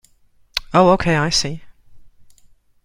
[0.73, 1.61] Oh okay, I see.